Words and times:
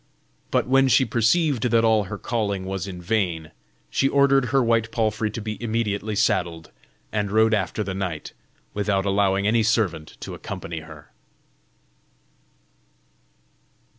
But 0.49 0.65
when 0.65 0.87
she 0.87 1.05
perceived 1.05 1.69
that 1.69 1.85
all 1.85 2.05
her 2.05 2.17
calling 2.17 2.65
was 2.65 2.87
in 2.87 3.03
vain, 3.03 3.51
she 3.91 4.09
ordered 4.09 4.45
her 4.45 4.63
white 4.63 4.89
palfrey 4.91 5.29
to 5.29 5.41
be 5.41 5.61
immediately 5.61 6.15
saddled, 6.15 6.71
and 7.11 7.29
rode 7.29 7.53
after 7.53 7.83
the 7.83 7.93
knight, 7.93 8.33
without 8.73 9.05
allowing 9.05 9.45
any 9.45 9.61
servant 9.61 10.17
to 10.21 10.33
accompany 10.33 10.79
her. 10.79 11.11